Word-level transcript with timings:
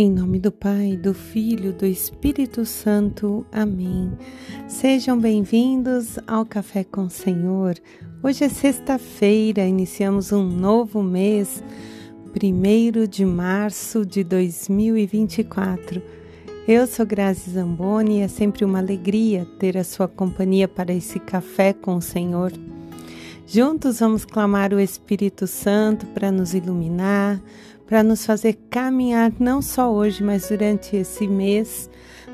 Em 0.00 0.08
nome 0.08 0.38
do 0.38 0.52
Pai, 0.52 0.96
do 0.96 1.12
Filho, 1.12 1.72
do 1.72 1.84
Espírito 1.84 2.64
Santo. 2.64 3.44
Amém. 3.50 4.12
Sejam 4.68 5.18
bem-vindos 5.18 6.20
ao 6.24 6.46
Café 6.46 6.84
com 6.84 7.06
o 7.06 7.10
Senhor. 7.10 7.74
Hoje 8.22 8.44
é 8.44 8.48
sexta-feira, 8.48 9.66
iniciamos 9.66 10.30
um 10.30 10.44
novo 10.44 11.02
mês, 11.02 11.64
1 12.32 13.08
de 13.08 13.24
março 13.24 14.06
de 14.06 14.22
2024. 14.22 16.00
Eu 16.68 16.86
sou 16.86 17.04
Grazi 17.04 17.50
Zamboni 17.50 18.18
e 18.18 18.22
é 18.22 18.28
sempre 18.28 18.64
uma 18.64 18.78
alegria 18.78 19.48
ter 19.58 19.76
a 19.76 19.82
sua 19.82 20.06
companhia 20.06 20.68
para 20.68 20.92
esse 20.92 21.18
café 21.18 21.72
com 21.72 21.96
o 21.96 22.00
Senhor. 22.00 22.52
Juntos 23.50 23.98
vamos 23.98 24.24
clamar 24.24 24.72
o 24.72 24.78
Espírito 24.78 25.46
Santo 25.46 26.06
para 26.08 26.30
nos 26.30 26.54
iluminar, 26.54 27.42
para 27.88 28.02
nos 28.02 28.26
fazer 28.26 28.52
caminhar 28.68 29.32
não 29.40 29.62
só 29.62 29.90
hoje, 29.90 30.22
mas 30.22 30.50
durante 30.50 30.94
esse 30.94 31.26
mês 31.26 31.88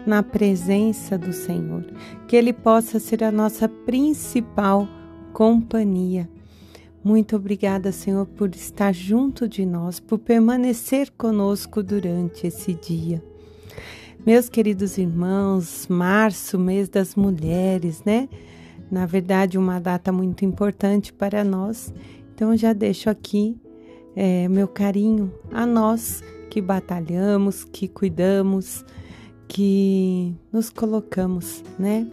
na 0.05 0.21
presença 0.21 1.17
do 1.17 1.33
Senhor. 1.33 1.85
Que 2.27 2.35
Ele 2.35 2.53
possa 2.53 2.99
ser 2.99 3.23
a 3.23 3.31
nossa 3.31 3.69
principal 3.69 4.89
companhia. 5.33 6.29
Muito 7.05 7.37
obrigada, 7.37 7.93
Senhor, 7.93 8.27
por 8.27 8.53
estar 8.55 8.93
junto 8.93 9.48
de 9.48 9.65
nós, 9.65 10.01
por 10.01 10.19
permanecer 10.19 11.12
conosco 11.17 11.83
durante 11.84 12.48
esse 12.48 12.75
dia. 12.75 13.23
Meus 14.27 14.48
queridos 14.48 14.98
irmãos, 14.98 15.87
março, 15.87 16.59
mês 16.59 16.89
das 16.89 17.15
mulheres, 17.15 18.03
né? 18.05 18.29
Na 18.91 19.07
verdade, 19.07 19.57
uma 19.57 19.79
data 19.79 20.11
muito 20.11 20.45
importante 20.45 21.12
para 21.12 21.45
nós. 21.45 21.95
Então, 22.34 22.57
já 22.57 22.73
deixo 22.73 23.09
aqui 23.09 23.57
é, 24.17 24.49
meu 24.49 24.69
carinho 24.69 25.33
a 25.53 25.67
nós 25.67 26.23
que 26.51 26.61
batalhamos, 26.61 27.65
que 27.65 27.89
cuidamos, 27.89 28.84
que 29.48 30.34
nos 30.53 30.71
colocamos, 30.71 31.62
né, 31.79 32.06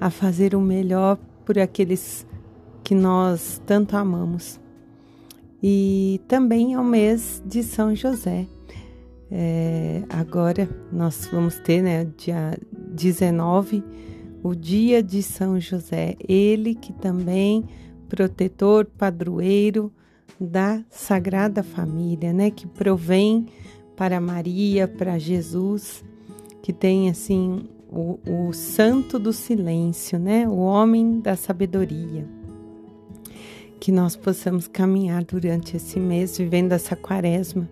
a 0.00 0.10
fazer 0.10 0.54
o 0.54 0.60
melhor 0.60 1.18
por 1.44 1.58
aqueles 1.58 2.26
que 2.84 2.94
nós 2.94 3.60
tanto 3.66 3.96
amamos. 3.96 4.60
E 5.62 6.20
também 6.26 6.74
é 6.74 6.78
o 6.78 6.84
mês 6.84 7.42
de 7.44 7.62
São 7.62 7.94
José. 7.94 8.46
É, 9.30 10.02
agora 10.08 10.68
nós 10.92 11.28
vamos 11.32 11.58
ter, 11.58 11.82
né, 11.82 12.04
dia 12.16 12.58
19, 12.72 13.84
o 14.42 14.54
dia 14.54 15.02
de 15.02 15.22
São 15.22 15.60
José. 15.60 16.16
Ele 16.26 16.74
que 16.74 16.92
também 16.92 17.64
protetor, 18.08 18.86
padroeiro, 18.86 19.92
da 20.38 20.82
Sagrada 20.90 21.62
Família, 21.62 22.32
né, 22.32 22.50
que 22.50 22.66
provém 22.66 23.46
para 23.96 24.20
Maria, 24.20 24.86
para 24.88 25.18
Jesus, 25.18 26.04
que 26.62 26.72
tem 26.72 27.10
assim 27.10 27.68
o, 27.90 28.18
o 28.26 28.52
santo 28.52 29.18
do 29.18 29.32
silêncio, 29.32 30.18
né, 30.18 30.48
o 30.48 30.56
homem 30.56 31.20
da 31.20 31.36
sabedoria. 31.36 32.26
Que 33.78 33.90
nós 33.90 34.14
possamos 34.14 34.68
caminhar 34.68 35.24
durante 35.24 35.76
esse 35.76 35.98
mês 35.98 36.36
vivendo 36.36 36.72
essa 36.72 36.94
quaresma 36.94 37.68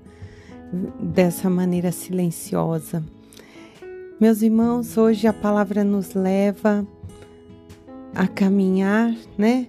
dessa 1.00 1.48
maneira 1.48 1.92
silenciosa. 1.92 3.04
Meus 4.20 4.42
irmãos, 4.42 4.96
hoje 4.98 5.26
a 5.26 5.32
palavra 5.32 5.84
nos 5.84 6.14
leva 6.14 6.86
a 8.14 8.26
caminhar, 8.26 9.14
né? 9.36 9.68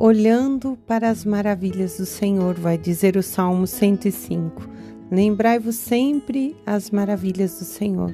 Olhando 0.00 0.78
para 0.86 1.10
as 1.10 1.26
maravilhas 1.26 1.98
do 1.98 2.06
Senhor, 2.06 2.54
vai 2.54 2.78
dizer 2.78 3.18
o 3.18 3.22
Salmo 3.22 3.66
105. 3.66 4.66
Lembrai-vos 5.12 5.76
sempre 5.76 6.56
as 6.64 6.90
maravilhas 6.90 7.58
do 7.58 7.66
Senhor. 7.66 8.10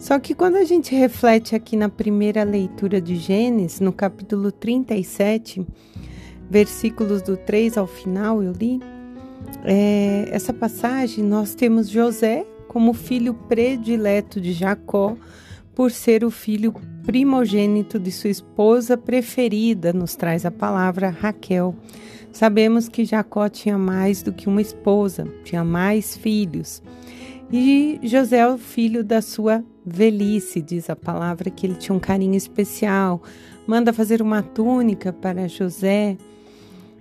Só 0.00 0.18
que 0.18 0.34
quando 0.34 0.56
a 0.56 0.64
gente 0.64 0.92
reflete 0.92 1.54
aqui 1.54 1.76
na 1.76 1.88
primeira 1.88 2.42
leitura 2.42 3.00
de 3.00 3.14
Gênesis, 3.14 3.78
no 3.78 3.92
capítulo 3.92 4.50
37, 4.50 5.64
versículos 6.50 7.22
do 7.22 7.36
3 7.36 7.78
ao 7.78 7.86
final, 7.86 8.42
eu 8.42 8.50
li, 8.50 8.80
é, 9.64 10.28
essa 10.32 10.52
passagem 10.52 11.22
nós 11.22 11.54
temos 11.54 11.88
José 11.88 12.44
como 12.66 12.92
filho 12.94 13.34
predileto 13.34 14.40
de 14.40 14.52
Jacó, 14.52 15.16
por 15.80 15.90
ser 15.90 16.24
o 16.24 16.30
filho 16.30 16.74
primogênito 17.06 17.98
de 17.98 18.12
sua 18.12 18.28
esposa 18.28 18.98
preferida, 18.98 19.94
nos 19.94 20.14
traz 20.14 20.44
a 20.44 20.50
palavra 20.50 21.08
Raquel. 21.08 21.74
Sabemos 22.30 22.86
que 22.86 23.06
Jacó 23.06 23.48
tinha 23.48 23.78
mais 23.78 24.22
do 24.22 24.30
que 24.30 24.46
uma 24.46 24.60
esposa, 24.60 25.26
tinha 25.42 25.64
mais 25.64 26.14
filhos. 26.14 26.82
E 27.50 27.98
José 28.02 28.40
é 28.40 28.46
o 28.46 28.58
filho 28.58 29.02
da 29.02 29.22
sua 29.22 29.64
velhice, 29.82 30.60
diz 30.60 30.90
a 30.90 30.94
palavra 30.94 31.48
que 31.48 31.66
ele 31.66 31.76
tinha 31.76 31.96
um 31.96 31.98
carinho 31.98 32.36
especial. 32.36 33.22
Manda 33.66 33.90
fazer 33.90 34.20
uma 34.20 34.42
túnica 34.42 35.14
para 35.14 35.48
José. 35.48 36.18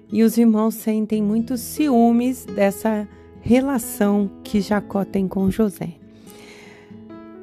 E 0.09 0.23
os 0.23 0.37
irmãos 0.37 0.75
sentem 0.75 1.21
muitos 1.21 1.59
ciúmes 1.59 2.45
dessa 2.45 3.05
relação 3.41 4.31
que 4.41 4.61
Jacó 4.61 5.03
tem 5.03 5.27
com 5.27 5.51
José 5.51 5.98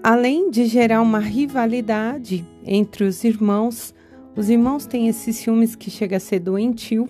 além 0.06 0.52
de 0.52 0.66
gerar 0.66 1.02
uma 1.02 1.18
rivalidade 1.18 2.46
entre 2.64 3.02
os 3.02 3.24
irmãos, 3.24 3.92
os 4.36 4.48
irmãos 4.48 4.86
têm 4.86 5.08
esses 5.08 5.34
ciúmes 5.34 5.74
que 5.74 5.90
chega 5.90 6.18
a 6.18 6.20
ser 6.20 6.38
doentio, 6.38 7.08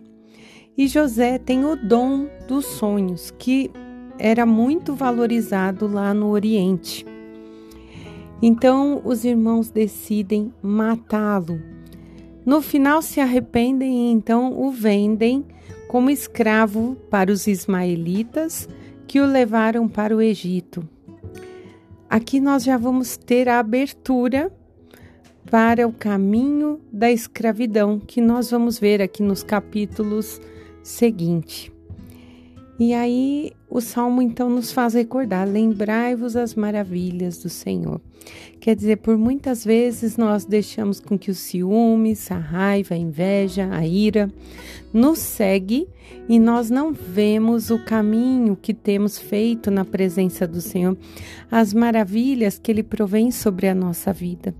e 0.78 0.88
José 0.88 1.36
tem 1.36 1.62
o 1.62 1.76
dom 1.76 2.26
dos 2.48 2.64
sonhos, 2.64 3.30
que 3.38 3.70
era 4.18 4.46
muito 4.46 4.94
valorizado 4.94 5.86
lá 5.86 6.14
no 6.14 6.30
Oriente. 6.30 7.04
Então 8.40 9.02
os 9.04 9.26
irmãos 9.26 9.68
decidem 9.68 10.50
matá-lo. 10.62 11.60
No 12.46 12.62
final 12.62 13.02
se 13.02 13.20
arrependem 13.20 14.08
e 14.08 14.10
então 14.10 14.58
o 14.58 14.70
vendem 14.70 15.44
como 15.86 16.08
escravo 16.08 16.96
para 17.10 17.30
os 17.30 17.46
ismaelitas 17.46 18.66
que 19.06 19.20
o 19.20 19.26
levaram 19.26 19.86
para 19.86 20.16
o 20.16 20.22
Egito. 20.22 20.95
Aqui 22.08 22.40
nós 22.40 22.64
já 22.64 22.76
vamos 22.76 23.16
ter 23.16 23.48
a 23.48 23.58
abertura 23.58 24.52
para 25.50 25.86
o 25.86 25.92
caminho 25.92 26.80
da 26.92 27.10
escravidão, 27.10 27.98
que 27.98 28.20
nós 28.20 28.50
vamos 28.50 28.78
ver 28.78 29.02
aqui 29.02 29.22
nos 29.22 29.42
capítulos 29.42 30.40
seguintes. 30.82 31.75
E 32.78 32.92
aí 32.92 33.52
o 33.70 33.80
salmo 33.80 34.20
então 34.20 34.50
nos 34.50 34.70
faz 34.70 34.94
recordar: 34.94 35.48
lembrai-vos 35.48 36.36
as 36.36 36.54
maravilhas 36.54 37.38
do 37.38 37.48
Senhor. 37.48 38.00
Quer 38.60 38.74
dizer, 38.74 38.96
por 38.96 39.16
muitas 39.16 39.64
vezes 39.64 40.16
nós 40.16 40.44
deixamos 40.44 41.00
com 41.00 41.18
que 41.18 41.30
os 41.30 41.38
ciúmes, 41.38 42.30
a 42.30 42.38
raiva, 42.38 42.94
a 42.94 42.98
inveja, 42.98 43.68
a 43.70 43.86
ira 43.86 44.30
nos 44.92 45.18
segue 45.18 45.88
e 46.28 46.38
nós 46.38 46.70
não 46.70 46.92
vemos 46.92 47.70
o 47.70 47.84
caminho 47.84 48.56
que 48.56 48.74
temos 48.74 49.18
feito 49.18 49.70
na 49.70 49.84
presença 49.84 50.46
do 50.46 50.60
Senhor, 50.60 50.96
as 51.50 51.72
maravilhas 51.72 52.58
que 52.58 52.70
ele 52.70 52.82
provém 52.82 53.30
sobre 53.30 53.68
a 53.68 53.74
nossa 53.74 54.12
vida. 54.12 54.54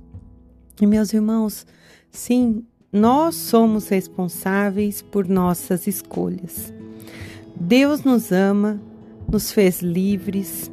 E 0.81 0.87
meus 0.87 1.12
irmãos, 1.12 1.66
sim, 2.10 2.65
nós 2.93 3.34
somos 3.34 3.88
responsáveis 3.88 5.03
por 5.03 5.26
nossas 5.26 5.87
escolhas. 5.87 6.75
Deus 7.59 8.05
nos 8.05 8.31
ama, 8.33 8.81
nos 9.31 9.50
fez 9.50 9.81
livres. 9.81 10.71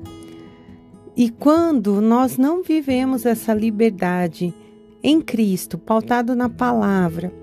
E 1.15 1.29
quando 1.29 2.01
nós 2.01 2.37
não 2.37 2.63
vivemos 2.63 3.25
essa 3.25 3.53
liberdade 3.53 4.53
em 5.01 5.21
Cristo, 5.21 5.77
pautado 5.77 6.35
na 6.35 6.49
palavra, 6.49 7.33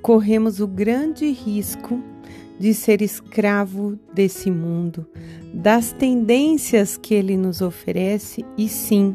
corremos 0.00 0.60
o 0.60 0.66
grande 0.66 1.30
risco 1.30 2.00
de 2.58 2.74
ser 2.74 3.02
escravo 3.02 3.98
desse 4.12 4.50
mundo, 4.50 5.06
das 5.52 5.92
tendências 5.92 6.96
que 6.96 7.14
ele 7.14 7.36
nos 7.36 7.60
oferece 7.60 8.44
e 8.56 8.68
sim 8.68 9.14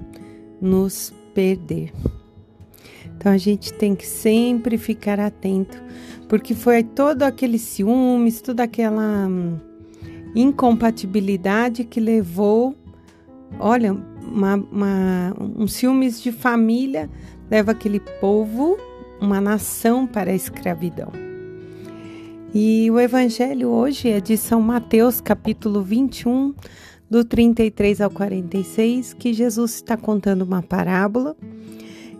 nos 0.62 1.13
perder. 1.33 1.92
Então 3.18 3.31
a 3.31 3.38
gente 3.38 3.74
tem 3.74 3.96
que 3.96 4.06
sempre 4.06 4.78
ficar 4.78 5.19
atento 5.19 5.81
porque 6.28 6.54
foi 6.54 6.84
todo 6.84 7.24
aquele 7.24 7.58
ciúmes, 7.58 8.42
toda 8.42 8.64
aquela 8.64 9.28
hum, 9.28 9.58
incompatibilidade 10.36 11.84
que 11.86 12.00
levou, 12.00 12.75
olha, 13.60 13.94
uma, 14.22 14.56
uma, 14.56 15.34
um 15.40 15.68
ciúmes 15.68 16.22
de 16.22 16.31
família 16.31 17.10
leva 17.50 17.72
aquele 17.72 18.00
povo, 18.19 18.78
uma 19.22 19.40
nação 19.40 20.06
para 20.06 20.31
a 20.31 20.36
escravidão. 20.36 21.12
E 22.54 22.90
o 22.92 23.00
evangelho 23.00 23.69
hoje 23.69 24.10
é 24.10 24.19
de 24.19 24.36
São 24.36 24.62
Mateus, 24.62 25.22
capítulo 25.22 25.81
21, 25.81 26.54
do 27.10 27.24
33 27.24 28.02
ao 28.02 28.10
46, 28.10 29.14
que 29.14 29.31
Jesus 29.31 29.75
está 29.75 29.96
contando 29.96 30.42
uma 30.42 30.62
parábola 30.62 31.38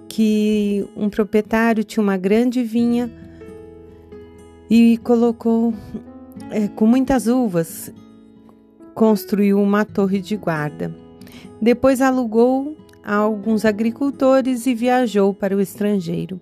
que 0.08 0.86
um 0.96 1.10
proprietário 1.10 1.84
tinha 1.84 2.04
uma 2.04 2.18
grande 2.18 2.64
vinha 2.64 3.12
e 4.70 4.98
colocou 4.98 5.74
é, 6.52 6.68
com 6.68 6.86
muitas 6.86 7.28
uvas. 7.28 7.92
construiu 8.94 9.62
uma 9.62 9.86
torre 9.86 10.20
de 10.20 10.36
guarda. 10.36 10.96
Depois 11.62 12.02
alugou 12.02 12.76
a 13.04 13.16
alguns 13.16 13.64
agricultores 13.64 14.66
e 14.66 14.74
viajou 14.74 15.34
para 15.34 15.56
o 15.56 15.62
estrangeiro. 15.62 16.42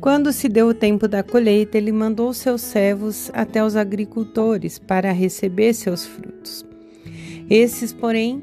Quando 0.00 0.32
se 0.32 0.48
deu 0.48 0.68
o 0.68 0.74
tempo 0.74 1.08
da 1.08 1.22
colheita, 1.22 1.76
ele 1.76 1.92
mandou 1.92 2.32
seus 2.32 2.60
servos 2.62 3.30
até 3.34 3.62
os 3.64 3.76
agricultores 3.76 4.78
para 4.78 5.10
receber 5.10 5.74
seus 5.74 6.06
frutos. 6.06 6.64
Esses, 7.50 7.92
porém, 7.92 8.42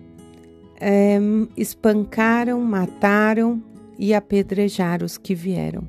é, 0.80 1.18
espancaram, 1.56 2.62
mataram 2.62 3.63
e 3.98 4.14
apedrejaram 4.14 5.06
os 5.06 5.18
que 5.18 5.34
vieram. 5.36 5.88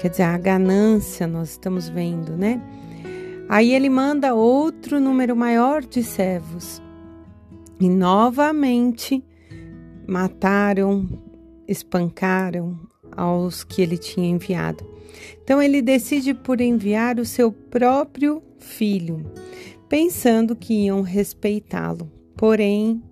Quer 0.00 0.10
dizer, 0.10 0.22
a 0.22 0.38
ganância 0.38 1.26
nós 1.26 1.50
estamos 1.50 1.88
vendo, 1.88 2.36
né? 2.36 2.60
Aí 3.48 3.72
ele 3.72 3.88
manda 3.88 4.34
outro 4.34 5.00
número 5.00 5.34
maior 5.34 5.82
de 5.82 6.02
servos. 6.02 6.82
E 7.80 7.88
novamente 7.88 9.24
mataram, 10.06 11.08
espancaram 11.66 12.78
aos 13.16 13.64
que 13.64 13.82
ele 13.82 13.96
tinha 13.96 14.28
enviado. 14.28 14.86
Então 15.42 15.60
ele 15.62 15.80
decide 15.82 16.34
por 16.34 16.60
enviar 16.60 17.18
o 17.18 17.24
seu 17.24 17.50
próprio 17.50 18.42
filho, 18.58 19.24
pensando 19.88 20.54
que 20.54 20.84
iam 20.84 21.02
respeitá-lo. 21.02 22.10
Porém, 22.36 23.02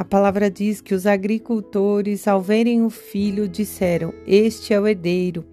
a 0.00 0.04
palavra 0.04 0.50
diz 0.50 0.80
que 0.80 0.94
os 0.94 1.06
agricultores, 1.06 2.26
ao 2.26 2.40
verem 2.40 2.82
o 2.82 2.90
filho, 2.90 3.46
disseram: 3.46 4.12
Este 4.26 4.72
é 4.72 4.80
o 4.80 4.86
herdeiro 4.86 5.44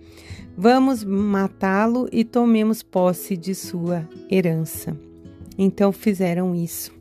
Vamos 0.60 1.04
matá-lo 1.04 2.10
e 2.12 2.24
tomemos 2.24 2.82
posse 2.82 3.38
de 3.38 3.54
sua 3.54 4.10
herança. 4.28 4.98
Então 5.56 5.92
fizeram 5.92 6.56
isso. 6.56 6.92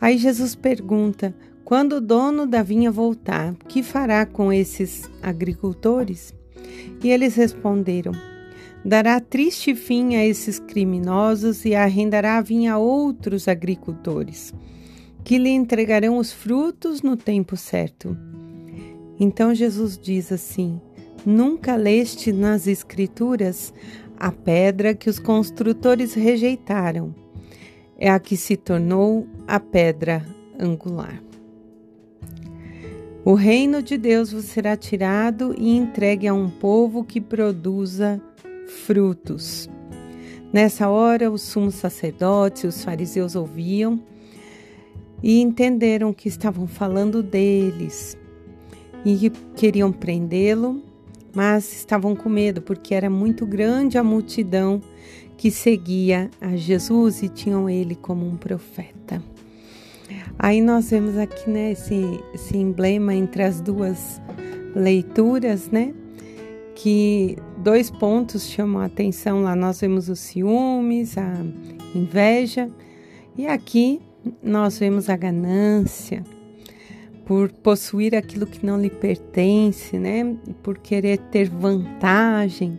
Aí 0.00 0.16
Jesus 0.16 0.54
pergunta: 0.54 1.34
quando 1.64 1.94
o 1.94 2.00
dono 2.00 2.46
da 2.46 2.62
vinha 2.62 2.88
voltar, 2.88 3.52
que 3.66 3.82
fará 3.82 4.24
com 4.24 4.52
esses 4.52 5.10
agricultores? 5.20 6.32
E 7.02 7.10
eles 7.10 7.34
responderam: 7.34 8.12
dará 8.84 9.18
triste 9.18 9.74
fim 9.74 10.14
a 10.14 10.24
esses 10.24 10.60
criminosos 10.60 11.64
e 11.64 11.74
arrendará 11.74 12.36
a 12.36 12.42
vinha 12.42 12.74
a 12.74 12.78
outros 12.78 13.48
agricultores, 13.48 14.54
que 15.24 15.38
lhe 15.38 15.50
entregarão 15.50 16.18
os 16.18 16.32
frutos 16.32 17.02
no 17.02 17.16
tempo 17.16 17.56
certo. 17.56 18.16
Então 19.18 19.54
Jesus 19.54 19.98
diz 19.98 20.32
assim: 20.32 20.80
Nunca 21.24 21.76
leste 21.76 22.32
nas 22.32 22.66
Escrituras 22.66 23.72
a 24.18 24.32
pedra 24.32 24.94
que 24.94 25.08
os 25.08 25.18
construtores 25.18 26.14
rejeitaram, 26.14 27.14
é 27.98 28.10
a 28.10 28.18
que 28.18 28.36
se 28.36 28.56
tornou 28.56 29.26
a 29.46 29.60
pedra 29.60 30.24
angular. 30.58 31.22
O 33.24 33.34
reino 33.34 33.80
de 33.80 33.96
Deus 33.96 34.32
vos 34.32 34.46
será 34.46 34.76
tirado 34.76 35.54
e 35.56 35.76
entregue 35.76 36.26
a 36.26 36.34
um 36.34 36.50
povo 36.50 37.04
que 37.04 37.20
produza 37.20 38.20
frutos. 38.84 39.70
Nessa 40.52 40.88
hora, 40.88 41.30
os 41.30 41.42
sumos 41.42 41.76
sacerdotes 41.76 42.64
e 42.64 42.66
os 42.66 42.82
fariseus 42.82 43.36
ouviam 43.36 44.02
e 45.22 45.40
entenderam 45.40 46.12
que 46.12 46.28
estavam 46.28 46.66
falando 46.66 47.22
deles 47.22 48.16
e 49.04 49.30
queriam 49.56 49.92
prendê-lo 49.92 50.82
mas 51.34 51.72
estavam 51.72 52.14
com 52.14 52.28
medo 52.28 52.60
porque 52.60 52.94
era 52.94 53.08
muito 53.08 53.46
grande 53.46 53.96
a 53.96 54.04
multidão 54.04 54.80
que 55.36 55.50
seguia 55.50 56.30
a 56.40 56.54
Jesus 56.54 57.22
e 57.22 57.28
tinham 57.28 57.68
ele 57.68 57.94
como 57.94 58.26
um 58.26 58.36
profeta. 58.36 59.22
Aí 60.38 60.60
nós 60.60 60.90
vemos 60.90 61.16
aqui 61.16 61.48
né, 61.48 61.72
esse, 61.72 62.20
esse 62.34 62.56
emblema 62.56 63.14
entre 63.14 63.42
as 63.42 63.60
duas 63.60 64.20
leituras, 64.74 65.70
né? 65.70 65.94
Que 66.74 67.36
dois 67.58 67.90
pontos 67.90 68.46
chamam 68.46 68.82
a 68.82 68.86
atenção 68.86 69.42
lá. 69.42 69.56
Nós 69.56 69.80
vemos 69.80 70.08
os 70.08 70.20
ciúmes, 70.20 71.16
a 71.16 71.34
inveja, 71.94 72.70
e 73.36 73.46
aqui 73.46 74.00
nós 74.42 74.78
vemos 74.78 75.08
a 75.08 75.16
ganância, 75.16 76.24
por 77.24 77.50
possuir 77.50 78.14
aquilo 78.14 78.46
que 78.46 78.64
não 78.64 78.80
lhe 78.80 78.90
pertence, 78.90 79.98
né? 79.98 80.36
Por 80.62 80.78
querer 80.78 81.18
ter 81.18 81.48
vantagem. 81.48 82.78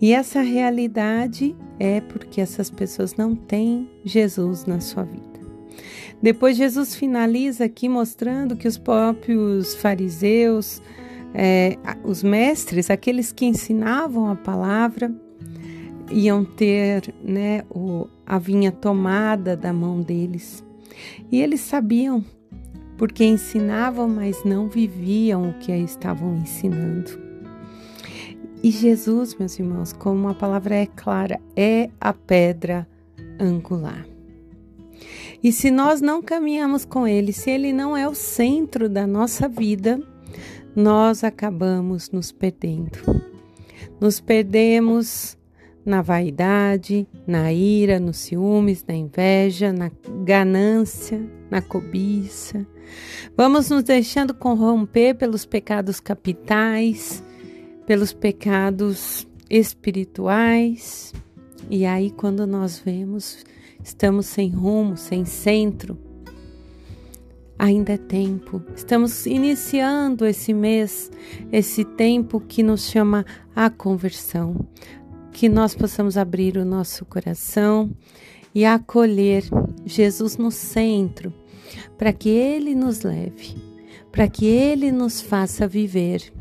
E 0.00 0.12
essa 0.12 0.40
realidade 0.42 1.56
é 1.78 2.00
porque 2.00 2.40
essas 2.40 2.68
pessoas 2.68 3.14
não 3.14 3.34
têm 3.34 3.88
Jesus 4.04 4.66
na 4.66 4.80
sua 4.80 5.04
vida. 5.04 5.24
Depois, 6.20 6.56
Jesus 6.56 6.94
finaliza 6.94 7.64
aqui 7.64 7.88
mostrando 7.88 8.56
que 8.56 8.66
os 8.66 8.76
próprios 8.76 9.74
fariseus, 9.74 10.82
é, 11.34 11.76
os 12.04 12.22
mestres, 12.22 12.90
aqueles 12.90 13.32
que 13.32 13.46
ensinavam 13.46 14.30
a 14.30 14.34
palavra, 14.34 15.14
iam 16.10 16.44
ter 16.44 17.14
né, 17.22 17.62
o, 17.70 18.06
a 18.24 18.38
vinha 18.38 18.72
tomada 18.72 19.56
da 19.56 19.72
mão 19.72 20.00
deles. 20.00 20.64
E 21.30 21.40
eles 21.40 21.60
sabiam 21.60 22.24
porque 22.96 23.24
ensinavam, 23.24 24.08
mas 24.08 24.44
não 24.44 24.68
viviam 24.68 25.50
o 25.50 25.54
que 25.54 25.72
estavam 25.72 26.36
ensinando. 26.36 27.26
E 28.62 28.70
Jesus, 28.70 29.34
meus 29.34 29.58
irmãos, 29.58 29.92
como 29.92 30.28
a 30.28 30.34
palavra 30.34 30.76
é 30.76 30.86
clara, 30.86 31.40
é 31.54 31.90
a 32.00 32.12
pedra 32.12 32.88
angular. 33.38 34.06
E 35.42 35.52
se 35.52 35.70
nós 35.70 36.00
não 36.00 36.22
caminhamos 36.22 36.84
com 36.84 37.06
Ele, 37.06 37.32
se 37.32 37.50
Ele 37.50 37.72
não 37.72 37.96
é 37.96 38.08
o 38.08 38.14
centro 38.14 38.88
da 38.88 39.06
nossa 39.06 39.46
vida, 39.46 40.00
nós 40.74 41.22
acabamos 41.22 42.10
nos 42.10 42.32
perdendo. 42.32 42.98
Nos 44.00 44.20
perdemos 44.20 45.38
na 45.86 46.02
vaidade, 46.02 47.06
na 47.26 47.52
ira, 47.52 48.00
nos 48.00 48.16
ciúmes, 48.16 48.84
na 48.86 48.94
inveja, 48.94 49.72
na 49.72 49.90
ganância, 50.24 51.24
na 51.48 51.62
cobiça. 51.62 52.66
Vamos 53.36 53.70
nos 53.70 53.84
deixando 53.84 54.34
corromper 54.34 55.14
pelos 55.14 55.46
pecados 55.46 56.00
capitais, 56.00 57.22
pelos 57.86 58.12
pecados 58.12 59.28
espirituais. 59.48 61.14
E 61.70 61.86
aí, 61.86 62.10
quando 62.10 62.46
nós 62.46 62.78
vemos, 62.84 63.44
estamos 63.82 64.26
sem 64.26 64.50
rumo, 64.50 64.96
sem 64.96 65.24
centro. 65.24 65.96
Ainda 67.58 67.94
é 67.94 67.96
tempo. 67.96 68.62
Estamos 68.74 69.24
iniciando 69.24 70.26
esse 70.26 70.52
mês, 70.52 71.10
esse 71.50 71.84
tempo 71.84 72.38
que 72.38 72.62
nos 72.62 72.86
chama 72.86 73.24
a 73.54 73.70
conversão, 73.70 74.66
que 75.36 75.50
nós 75.50 75.74
possamos 75.74 76.16
abrir 76.16 76.56
o 76.56 76.64
nosso 76.64 77.04
coração 77.04 77.90
e 78.54 78.64
acolher 78.64 79.44
Jesus 79.84 80.38
no 80.38 80.50
centro, 80.50 81.30
para 81.98 82.10
que 82.10 82.30
Ele 82.30 82.74
nos 82.74 83.02
leve, 83.02 83.54
para 84.10 84.28
que 84.28 84.46
Ele 84.46 84.90
nos 84.90 85.20
faça 85.20 85.68
viver 85.68 86.32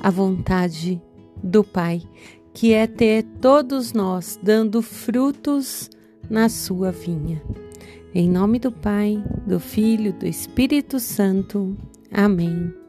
a 0.00 0.10
vontade 0.10 1.02
do 1.42 1.64
Pai, 1.64 2.02
que 2.52 2.72
é 2.72 2.86
ter 2.86 3.24
todos 3.40 3.92
nós 3.92 4.38
dando 4.40 4.80
frutos 4.80 5.90
na 6.30 6.48
sua 6.48 6.92
vinha. 6.92 7.42
Em 8.14 8.30
nome 8.30 8.60
do 8.60 8.70
Pai, 8.70 9.20
do 9.44 9.58
Filho, 9.58 10.12
do 10.12 10.24
Espírito 10.24 11.00
Santo. 11.00 11.76
Amém. 12.12 12.83